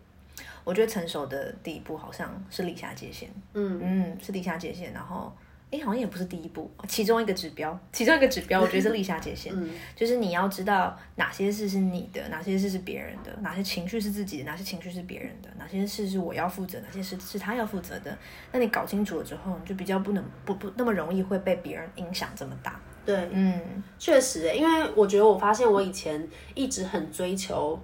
[0.65, 5.31] 我觉得成熟的第一步好像是立下界限，嗯嗯，是立下界限，然后。
[5.75, 18.17] 哎，好像也不是第一步，其中一个指标，其中一个指标，我觉得是立下界限， 嗯、就是你要知道哪些事是你的，哪些事是别人的，哪些情绪是自己的，哪些情绪是别人的，哪些事是我要负责，哪些事是他要负责的。
[18.53, 22.81] 那你搞清楚了之后，你就比较不能不不那么容易会被别人影响这么大。
[23.05, 27.79] 对，嗯，确实，因为我觉得我发现我以前一直很追求。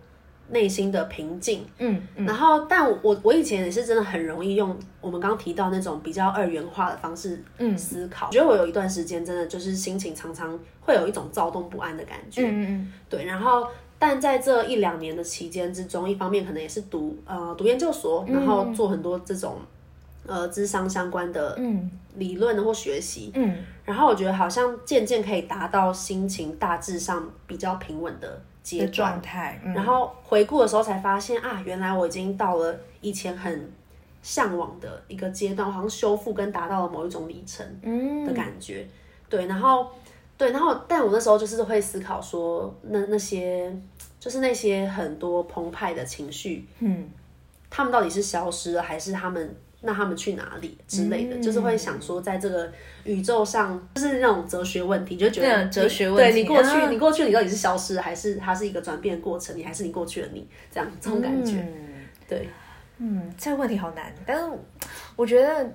[0.50, 8.26] 内心的平静，嗯，嗯，然后，但我我以前也是真的很容易用我们刚刚提到那种比较二元化的方式，嗯，思考。
[8.26, 13.24] 我觉得我有一段时间真的就是心情常常会有一种躁动不安的感觉，嗯嗯，对。
[13.24, 13.66] 然后，
[13.98, 19.58] 但在这一两年的期间之中，一方面可能也是读呃读研究所，然后做很多这种
[20.26, 21.90] 呃智商相关的嗯。
[22.16, 28.42] 理论或学习，嗯，然后我觉得好像渐渐可以达到心情大致上比较平稳的。
[28.62, 33.70] 阶状态，嗯、然后回顾的时候才发现啊，原来我已经到了以前很
[34.22, 37.66] 向往的一个阶段，好像修复跟达到了某一种里程
[38.26, 38.86] 的感觉。
[38.86, 38.90] 嗯、
[39.28, 39.86] 对，然后
[40.36, 43.74] 对，然后但我那时候就是会思考说，那那些
[44.18, 47.08] 就是那些很多澎湃的情绪，嗯，
[47.68, 49.56] 他们到底是消失了，还是他们？
[49.82, 52.70] 那他们去哪里之类的，嗯、就是会想说，在这个
[53.04, 59.56] 宇宙上，就是那种哲学问题，就觉得哲学问题，对你过去，啊、你过去，你到底是消失，还是它是一个转变的过程？
[59.56, 62.48] 你还是你过去的你，这样这种感觉，嗯、对，
[62.98, 64.44] 嗯，这个问题好难，但是
[65.16, 65.72] 我觉得，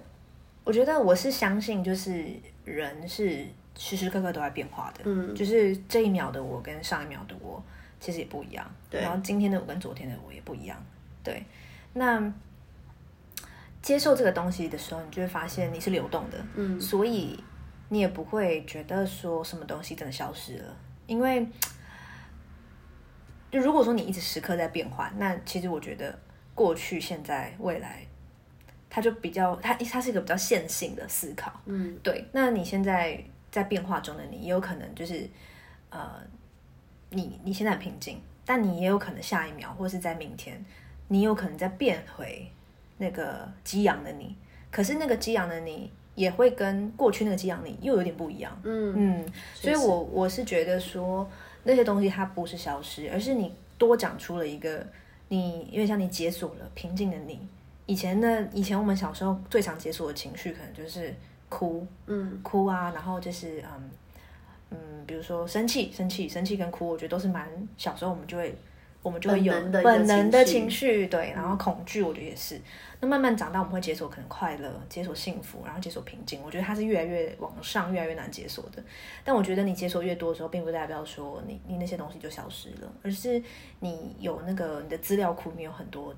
[0.63, 2.23] 我觉得我是相信，就是
[2.63, 3.43] 人是
[3.75, 7.63] 时时刻刻都在变化的，嗯，就是这一秒的我跟上一秒的我
[7.99, 10.77] 其实也不一样，对，然后今天的我跟昨天的我也不一样，
[11.23, 11.43] 对。
[11.97, 12.21] 那
[13.85, 17.39] 接受这个东西的时候，你就会发现你是流动的，嗯，所以
[17.89, 21.47] 你也不会觉得说什么东西真的消失了，因为
[23.51, 26.17] 就如果说你一直时刻在变化，那其实我觉得
[26.55, 28.03] 过去、现在、未来。
[28.89, 32.25] 它就比较，它它是一个比较线性的思考，嗯，对。
[32.31, 35.29] 那你现在在变化中的你，也有可能就是，
[35.91, 36.09] 呃，
[37.09, 40.63] 你你现在很平静，但你也有可能下一秒，或是在明天，
[41.09, 42.49] 你有可能在变回
[42.97, 44.35] 那个激昂的你。
[44.71, 49.25] 可是那个激昂的你，也会跟过去那个激昂你又有点不一样，嗯嗯。
[49.53, 51.29] 所以我我是觉得说，
[51.63, 54.85] 那些东西它不是消失，而是你多长出了一个
[55.29, 57.39] 你，因为像你解锁了平静的你。
[57.85, 61.13] 以前呢，以前我们小时候最常解锁的情绪，可能就是
[61.49, 63.89] 哭，嗯，哭啊，然后就是嗯
[64.71, 68.57] 嗯，比如说生气，生气，生气跟哭，我觉得都是蛮小时候我们就会，
[69.05, 72.59] 我们就会有本能的情绪，嗯、对，然后恐惧，我觉得也是。
[72.99, 76.41] 那慢慢长大，我们会解锁可能快乐，解锁幸福，然后解锁平静。
[76.43, 78.83] 我觉得它是越来越往上，越来越难解锁的。
[79.23, 83.39] 但我觉得你解锁越多的时候，并不代表说你你那些东西就消失了，而是
[83.81, 86.11] 你有那个你的资料库里面有很多。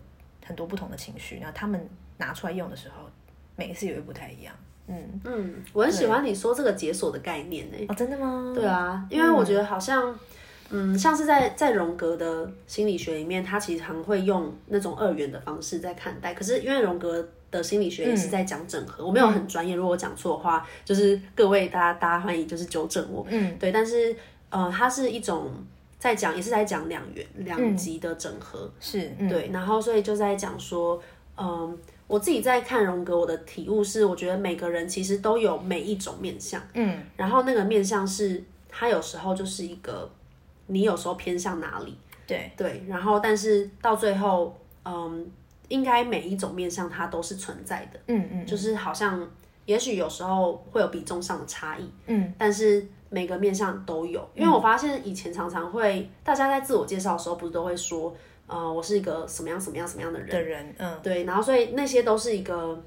[0.45, 3.03] 很多不同的情绪，然后他们拿出来用的时候，
[3.57, 4.55] 每一次也会不太一样。
[4.87, 7.75] 嗯嗯，我很喜欢你说这个解锁的概念呢。
[7.89, 8.53] 哦，真的吗？
[8.55, 10.19] 对啊，因为我觉得好像，嗯，
[10.97, 16.33] 像是在在荣格的心理学里面，他其实常会用那种二元的方式在看待。
[16.33, 23.25] 可是因为荣格的心理学也是在讲整合，嗯、我没有很专业，如果我讲错的话，就是各位大家大家欢迎就是纠正我。
[23.29, 24.15] 嗯，对，但是
[24.49, 25.51] 呃，它是一种。
[25.99, 31.01] 在讲也是在讲两元两极的整合，嗯、是、嗯、对，然后所以就在讲说，
[31.35, 31.75] 嗯，
[32.05, 40.07] 我自己在看荣格，我的体悟是，我觉得每个人其实都有每一种面相，嗯，然后那个面相是，他有时候就是一个，
[40.67, 42.51] 你有时候偏向哪里，对。
[42.55, 45.29] 对，然后但是到最后，嗯，
[45.67, 49.27] 应该每一种面相它都是存在的，嗯嗯，就是好像
[49.65, 52.87] 也许有时候会有比重上的差异，嗯，但是。
[53.09, 58.13] 每个面向都有，因为我发现以前常常会，嗯、大家在自我介绍的时候，不是都会说，
[58.47, 62.77] 呃，我是一个什么样什么样什么样的人的人，嗯，对，然后所以那些都是一个，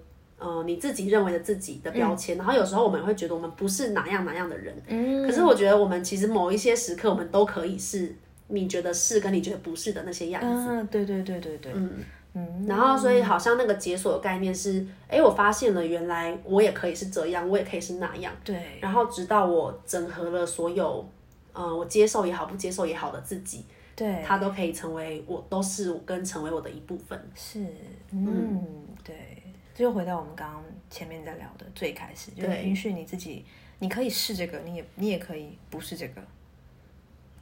[0.40, 8.12] 呃，你自己认为的自己的标签，嗯、然后有时候我们会觉得我们不是哪样哪样的人，嗯，可是我觉得我们其实某一些时刻，我们都可以是
[8.48, 11.90] 你觉得是跟你觉得不是的那些样子，嗯，对对对对对，嗯。
[12.32, 18.32] 嗯，然后所以好像那个解锁的概念是，哎，我发现了原来我也可以是这样，我也可以是那样。
[18.44, 18.78] 对。
[18.80, 21.04] 然后直到我整合了所有，
[21.52, 23.64] 呃，我接受也好，不接受也好的自己，
[23.96, 27.20] 对，它都可以成为我，都是我跟成为我的一部分。
[27.34, 27.64] 是，
[28.12, 28.64] 嗯，嗯
[29.02, 29.42] 对。
[29.74, 33.44] 这就回到我们刚刚前面在聊的最开始，就是允许你自己，
[33.78, 36.22] 你可以是这个，你也你也可以不是这个。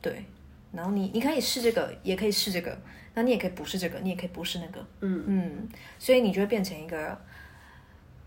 [0.00, 0.24] 对。
[0.70, 2.78] 然后你你可以试这个，也可以试这个。
[3.14, 7.18] 那你也可以不是这个，你也可以不是那个，嗯嗯，所以你就会变成一个，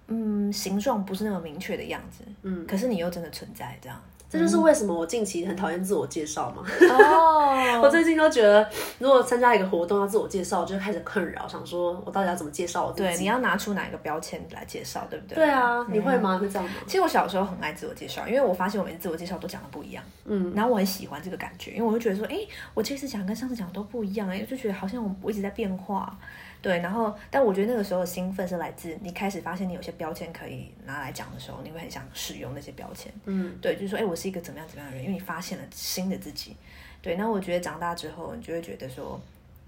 [0.07, 4.03] 嗯，形状不是那么明确的样子，嗯，可是你又真的存在这样。
[4.31, 6.63] 这就是为什么我近期很讨厌自我介绍嘛。
[6.89, 8.65] 哦， 我最近都觉得，
[8.97, 13.09] 如果参加一个活动要自我介绍，我就开始困扰，想说我到底要怎么介绍我自己？
[13.09, 15.35] 对，你要拿出哪一个标签来介绍，对不对？
[15.35, 16.37] 对啊，你会吗？
[16.37, 16.71] 会这样吗？
[16.87, 22.39] 其实我小时候很爱自我介绍，因为我发现我每次自我介绍都讲的不一样，嗯，然后我很喜欢这个感觉，因为我就觉得说，哎，
[22.73, 26.17] 我这次讲跟上次讲的都不一样，哎，就觉得好像我我一直在变化。
[26.61, 33.11] 对，然后，但我觉得那个时候的兴奋是来自你开始发现你有些标签可以拿来讲的时候，你会很想使用那些标签。
[33.25, 36.55] 嗯，对，就是说，哎，我是一个怎么样怎么样的人，因为你发现了新的自己。
[37.01, 39.19] 对，那我觉得长大之后，你就会觉得说，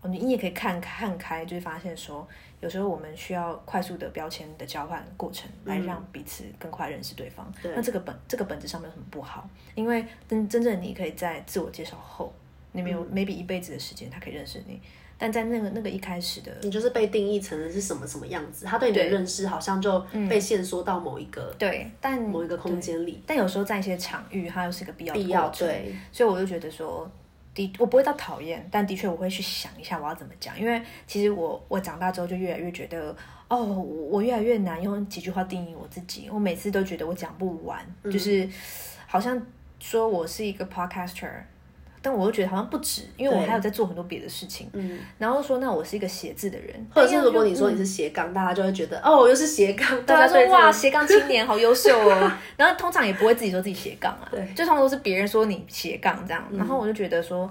[0.03, 2.27] 你你也可以看看开，就是发现说，
[2.61, 7.51] 有时候我们需要快速的标签的交换过程，来让彼此更快认识对方。
[7.63, 12.31] 那这个本这个本质上没有什么不好，因为真真正你可以在自我介绍后，
[12.71, 14.79] 你没有、嗯、maybe 一辈子的时间，他可以认识你。
[15.23, 19.97] 但在那个那个一开始的，你就是被定义成的是什么什么样子，他对你的认识好像就
[20.29, 23.23] 被限缩到某一个对，但某一个空间里。
[23.25, 27.09] 但有时候在一些场域，它又是一个必要必要对，所以我就觉得说，
[27.55, 33.15] 的我不会到讨厌，但的确我会去想一下我要怎么讲，因为其实我我长大之后就越来越觉得，
[33.47, 38.45] 哦，我越来越难用几句话定义我自己，我每次都觉得我讲不完，嗯、就是
[39.07, 39.41] 好像
[39.79, 41.31] 说我是一个 podcaster。
[42.03, 44.69] 但我又觉得好像不止，因为我还有在做很多别的事情。
[44.73, 52.31] 嗯，然后说那我是一个写字的人，或者是如果你说你是斜杠，嗯、大家就会觉得哦，我又是斜杠，大家说哇，斜杠青年好优秀哦。
[52.57, 56.45] 然后通常也不会自己说自己斜杠啊，对，就通常都是别人说你斜杠这样。
[56.51, 57.49] 然后我就觉得说，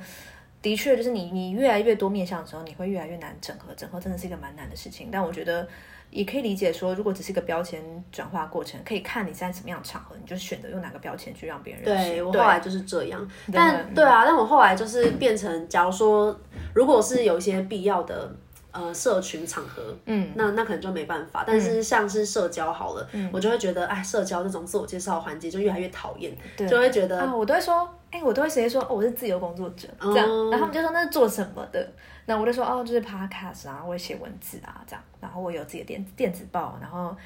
[0.60, 5.08] 的确就是你你越来越多面向的时候，你会越来越难整合，整合真的是一个蛮难的事情。
[5.10, 5.66] 但我觉得。
[6.12, 12.10] 也可以理解说，如果只是一个标签转化过程，可以看你在什么样的场合，你就选择用哪个标签去让别人认识。
[12.10, 16.38] 对，我后来就是这样，但对啊，但我后来就是变成，假如说，
[16.74, 18.30] 如果是有一些必要的
[18.72, 21.44] 呃社群场合，嗯，那那可能就没办法。
[21.46, 26.30] 但是像是社交好了，嗯，我就会觉得，哎，社交这种自我介绍环节就越来越讨厌，
[26.68, 31.92] 就会觉得，啊，我都会说，哎，我都会直接说，哦，我是自由工作者，这样，然后他们就说那是做什么的？
[32.26, 37.16] 那我就说，哦，就是 podcast 啊，我会写文字啊，这样，然后我有自己的电电子报，然后。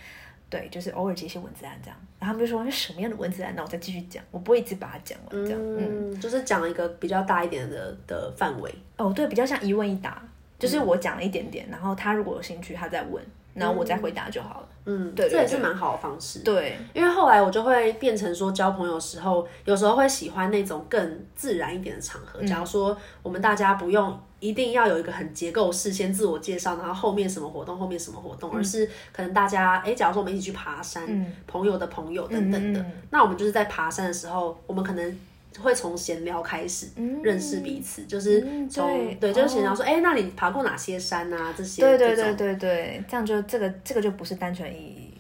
[0.49, 3.53] 对，就是偶尔接一些文字案这样，然后他们就说，那什么样的文字案？
[3.57, 5.61] 那我再继续讲，我不会一直把它讲完这样。
[5.61, 8.73] 嗯，嗯就是讲一个比较大一点的的范围。
[8.97, 10.23] 哦，对，比较像一问一答，
[10.57, 13.21] 就是我讲了一点点，然后他如果有兴趣，他再问，
[13.57, 14.69] 然后我再回答就好了。
[14.85, 16.39] 嗯，对，对，对，这也是蛮好的方式。
[16.41, 22.41] 对，因为后来我就会变成说，交朋友的时候，有时候会喜欢那种更自然一点的场合。
[22.45, 24.19] 假如说我们大家不用。
[24.39, 35.19] 一定要有一个很结构式，先自我介绍，然后后面什么活动，后面什么活动，嗯、而是可能大家，哎，假如说我们一起去爬山，嗯、朋友的朋友等等的，嗯、那我们就是在爬山的时候，我们可能
[35.61, 36.89] 会从闲聊开始
[37.23, 41.55] 认识彼此，嗯、就是从、嗯、对，对，就是闲聊说，哎、哦，那你爬过哪些山啊？
[41.57, 45.13] 这些，对对对对对，这样就这个这个就不是单纯以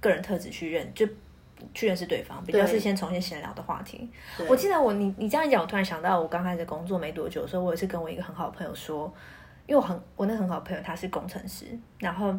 [0.00, 1.06] 个人特质去认就。
[1.72, 4.10] 去认识对方，比较是先重新闲聊的话题。
[4.48, 9.10] 我记得我你你这样讲，我突然想到，我刚开始工作没多久的时候，我也是跟我一个很好的朋友说，
[9.68, 11.66] 因为我很我那个很好的朋友他是工程师，
[12.00, 12.36] 然后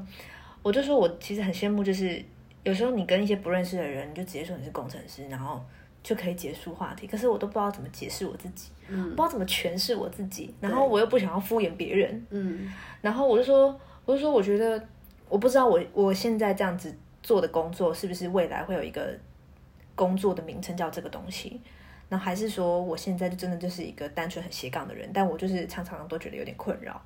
[0.62, 2.22] 我就说我其实很羡慕，就是
[2.64, 5.64] 有时候你跟一些不认识的人，你就直接说你是工程师，然后
[6.04, 7.08] 就可以结束话题。
[7.08, 14.86] 可是我都不知道怎么解释我自己，嗯，不知道怎么诠释我自己，然后我又不想要敷衍别人，嗯，然后我就说我就说我觉得
[15.30, 16.96] 我不知道我我现在这样子。
[17.24, 19.18] 做的工作是不是未来会有一个
[19.96, 21.62] 工作的名称叫这个东西？
[22.10, 25.10] 那还是说我现在就真的就是一个单纯很斜杠的人？
[25.14, 27.02] 但我就是常常都觉得有点困扰。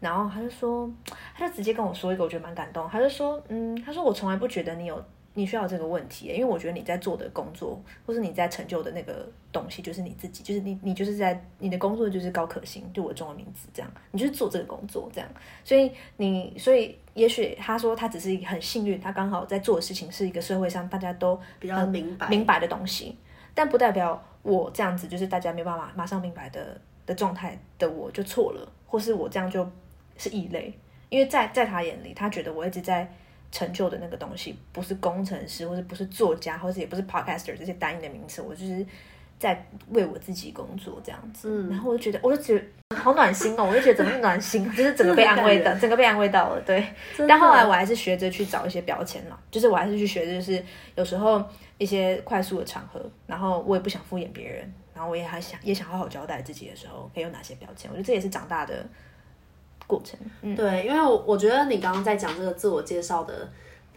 [0.00, 0.86] 然后他就说，
[1.34, 2.86] 他就直接跟我说一个，我觉得蛮感动。
[2.90, 5.02] 他就说，嗯，他说我从来不觉得你有。
[5.36, 15.28] 你需要这个问题，因为我觉得你在做的工作，或是你在成就的那个东西，就是你自己，就是你，你就是在你的工作就是高可欣，就我的中文名字这样，你就是做这个工作这样，
[15.64, 23.18] 所以你，所以也许他说他只是很幸运，他刚好在做的事情是一个社会上大家都比较明白明白的东西，
[23.54, 29.68] 但不代表我这样子就是大家没办法马上明白的的状态的我就错了，或是我这样就
[30.16, 30.72] 是异类，
[31.08, 33.12] 因为在在他眼里，他觉得我一直在。
[33.54, 38.84] 成就的那个东西，不是工程师，或者不是作家，或者也不是 podcaster 这些单一的名词，我就是
[39.38, 41.48] 在为我自己工作这样子。
[41.48, 46.60] 嗯，然后我就觉得，我就觉得好暖心哦，我就觉得怎么暖心，就是 整个被安慰的，整个被安慰到了。
[46.62, 46.84] 对，
[47.28, 50.60] 但后来我还是学着去找一些标签了，就是我还是去学着，就是
[50.96, 51.40] 有时候
[51.78, 57.88] 一些快速的场合，然后我也不想敷衍别人，然后我也还想也想好好交代自己的时候，可以有哪些标签。
[57.88, 58.84] 我觉得这也是长大的。
[59.86, 63.48] 过程，嗯，对，因为我我觉得你刚刚在讲这个自我介绍的，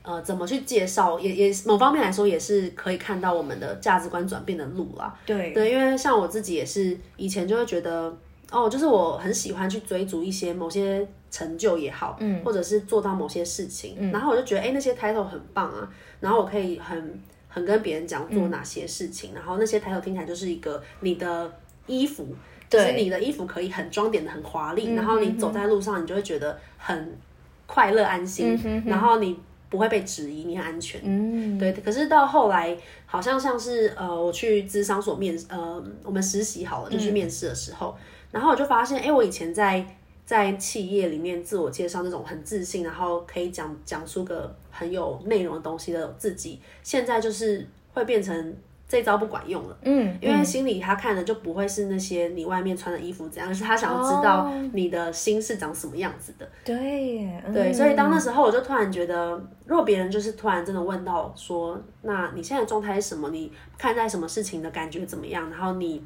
[0.02, 5.17] 呃，怎么去介绍，也也某方面来说也是可以看到我们的价值观转变的路啦。
[5.26, 8.15] 对对，因为像我自己也是以前就会觉得，
[8.52, 21.52] 哦，就是我很喜欢去追逐一些某些成就也好，嗯，或者是做到某些事情，嗯，然后我就觉得，哎，那些 title 很棒啊，然后我可以很很跟别人讲做哪些事情，嗯，然后那些 title 听起来就是一个你的
[21.86, 22.28] 衣服。
[22.69, 27.17] 就是你的衣服可以很装点的很华丽，然后你走在路上，你就会觉得很
[27.65, 30.99] 快乐安心，然后你不会被质疑，你很安全。
[31.03, 31.71] 嗯，对。
[31.73, 37.95] 可是到后来，好像像是呃，我去咨商所面呃，我们实习好了就去面试的时候，
[38.32, 39.86] 然后我就发现，哎，我以前在
[40.25, 48.56] 在企业里面自我介绍那种很自信，然后可以讲讲出个很有内容的东西的自己，现在就是会变成。
[48.88, 56.50] 这招不管用了，嗯，因为心里他看的就不会是那些你外面穿的衣服怎样，而是他想要知道你的心是长什么样子的。
[56.63, 59.32] 对，对，所以当那时候我就突然觉得，
[59.65, 63.30] 如果别人就是突然真的问到说，那你现在的状态是什么？
[63.30, 65.50] 你看待什么事情的感觉怎么样？
[65.50, 66.04] 然后你。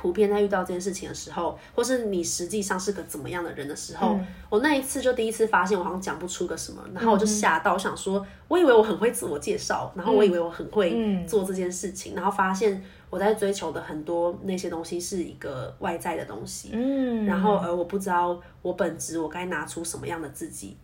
[0.00, 20.78] 普遍在遇到这件事情的时候，或是你实际上是个怎么样的人的时候，嗯、我那一次就第一次发现我好像讲不出个什么，然后我就吓到，我想说，我以为我很会自我介绍，然后我以为我很会做这件事情，嗯、然后发现我在追求的很多那些东西是一个外在的东西，嗯，然后而我不知道我本质我该拿出什么样的自己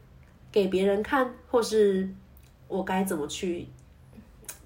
[0.53, 2.07] 给别人看，或是
[2.69, 3.67] 我该怎么去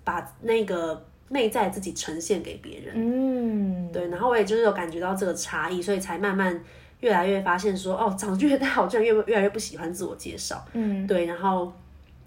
[0.02, 1.06] 把那个。
[1.32, 6.60] 内在自己呈现给别人，嗯，对，然后我也就是有感觉到这个差异，所以才慢慢
[6.98, 11.72] 越来越发现说，哦，长越大，我居然越越来越不喜欢自我介绍，嗯，对，然后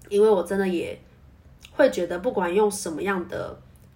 [0.08, 0.98] 因为我真的也
[1.72, 3.54] 会觉得，不管用什么样的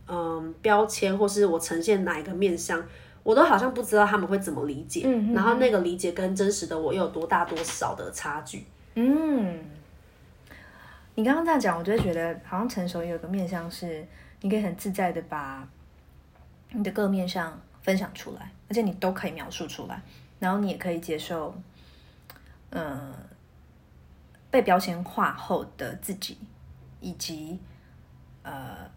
[0.08, 2.84] 嗯标签，或是我呈现哪一个面相，
[3.22, 9.58] 我都好像不知道他们会怎么理解，嗯，然后那个理解跟真实的我又有多大多少的差距，嗯，
[11.14, 14.06] 你刚刚这样讲，我就会觉得好像成熟有个面向是。
[14.40, 15.68] 你可以很自在的把
[16.70, 20.00] 你的各面上分享出来，而且你都可以描述出来，
[20.38, 21.54] 然后你也可以接受，
[22.70, 23.14] 嗯、呃，
[24.50, 26.38] 被标签化后的自己，
[27.00, 27.58] 以及
[28.42, 28.90] 呃，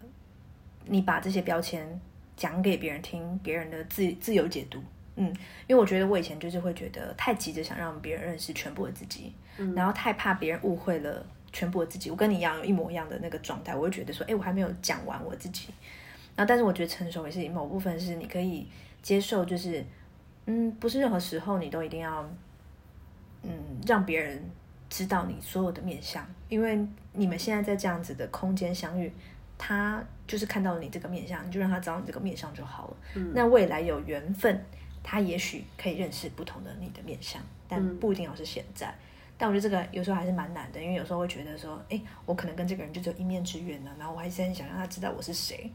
[0.86, 2.00] 你把这些标签
[2.36, 4.84] 讲给别人听，别人的自自由解读。
[5.16, 5.28] 嗯，
[5.68, 12.10] 因为我觉得我以前就是会觉得太急着想让别人认识全部的自己，嗯、然后太怕别人误会了全部的自己。
[12.10, 15.70] 我跟你一样有一模一样的那个状态，我会觉得说，哎，我还没有讲完我自己。
[16.36, 18.68] 然后，但是我觉得成熟也是某部分是你可以
[19.02, 19.86] 接受，就是
[20.46, 22.30] 嗯，不是任何时候你都一定要
[23.44, 23.52] 嗯
[23.86, 24.50] 让别人。
[24.94, 26.78] 知道你所有的面相，因为
[27.14, 29.10] 你们现在在这样子的空间相遇，
[29.58, 32.98] 他就是看到了你这个面相，你就让他知道你这个面相就好了。
[33.16, 34.62] 嗯，那未来有缘分，
[35.02, 38.90] 他也许可以认识不同的你的面相，但不一定要是现在。
[38.90, 38.94] 嗯，
[39.42, 45.72] 但我觉得这个有时候还是蛮难的，因为有时候会觉得说，哎，我可能跟这个人就只有一面之缘呢，然后我还是很想让他知道我是谁。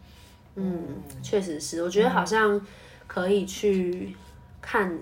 [0.55, 2.65] 嗯，确实是，我觉得好像
[3.09, 4.15] 可以去
[4.63, 5.01] 看，嗯，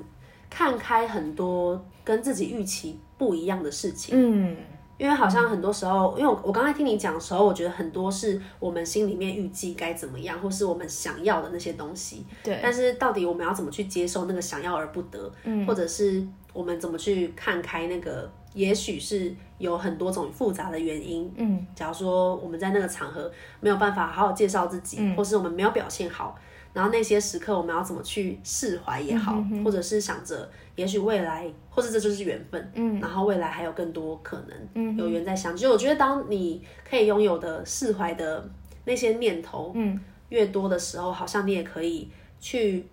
[0.48, 4.56] 看开很多跟自己预期不一样的事情，嗯，
[4.96, 12.58] 因为好像很多时候，嗯、因为我我刚才听你讲的时候，我觉得很多是我们心里面预计该怎么样，或是我们想要的那些东西，对。
[12.62, 21.66] 但是到底我们要怎么去接受那个想要而不得，嗯，或者是我们怎么去看开那个，也许是有很多种复杂的原因，嗯。
[21.74, 23.30] 假如说我们在那个场合
[23.60, 26.38] 没有办法好好介绍自己，嗯、或是我们没有表现好，
[26.72, 30.50] 然后那些时刻我们要怎么去释怀也好，嗯、哼哼或者是想着。
[30.76, 35.62] 也许未来，或者这就是缘分，嗯，然后未来还有更多可能，嗯，有缘再相聚。
[35.62, 38.50] 就我觉得，当你可以拥有的释怀的
[38.84, 40.00] 那些念头，嗯，
[40.30, 42.84] 越多的时候，好像你也可以去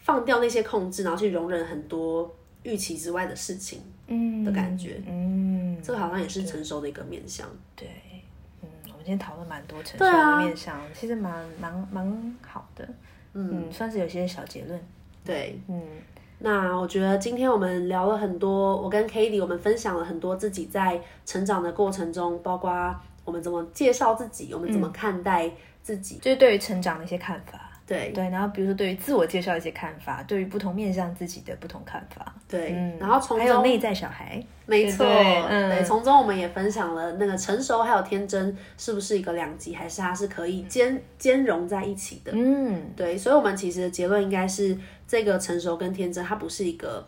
[0.00, 2.30] 放掉那些控制，然后去容忍很多
[2.62, 7.88] 预期之外的事情，嗯，的感觉，嗯，这个好像也是成熟的一个面相，对，
[8.62, 12.88] 嗯，我们今天讨论蛮多成熟的面向，其实蛮蛮蛮好的，
[13.34, 14.80] 嗯，算是有些小结论，
[15.24, 15.80] 对，嗯。
[16.44, 22.92] 那我觉得今天我们聊了很多，我跟 Cady 我们分享了很多自己在成长的过程中，包括
[23.24, 25.48] 我们怎么介绍自己，我们怎么看待
[25.84, 27.60] 自己，嗯、就是对于成长的一些看法。
[27.86, 32.34] 对对，然后比如说对于自我介绍一些看法，对于不同面向自己的不同看法。
[32.48, 42.32] 对，嗯、然后从中还有内在小孩，没错，对，嗯、对，从中我们也分享了那个成熟还有天真是不是一个两极，还是它是可以兼兼容在一起的？
[42.34, 44.76] 嗯，对，所以我们其实的结论应该是。
[45.04, 47.06] 这个成熟跟天真，它不是一个，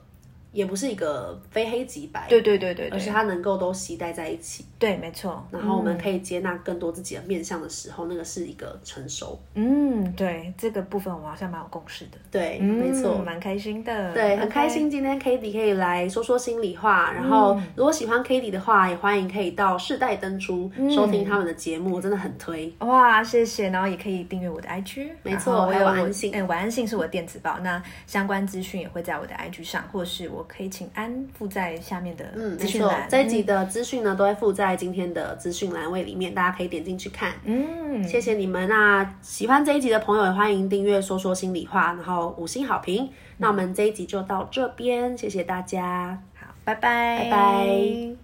[0.55, 4.65] 也不是一个非黑即白，对对对对，而是它能够都携带在一起。
[4.79, 5.45] 对，没错。
[5.51, 9.39] 然后我们可以接纳更多自己的面向的时候，那个是一个成熟。
[9.55, 12.19] 嗯，对，这个部分我们好像蛮有共识的。
[12.31, 14.15] 对，没错，蛮开心的。
[14.15, 17.13] 对，很开心今天 Cady 可以来说说心里话。
[17.13, 22.73] 然后如果喜欢 Cady 的话，也欢迎可以到世代登出收听他们的节目，真的很推。
[22.79, 23.71] 哇，谢谢。
[23.71, 26.31] 然后也可以订阅我的 IG，没错，还有晚安信。
[26.33, 31.15] 嗯，晚安信是我的电子报，那相关资讯也会在我的 IG 上，或是我可以请安。
[31.35, 32.25] 附在下面的
[32.57, 37.33] 资讯栏，嗯、这一集的资讯呢，都会附在今天的资讯栏位里面，大家可以点进去看。
[37.45, 38.69] 嗯，谢谢你们。
[38.69, 43.05] 那喜欢这一集的朋友，也欢迎订阅说说心里话，然后五星好评。
[43.05, 48.24] 嗯、那我们这一集就到这边，谢谢大家，好，拜拜，拜拜。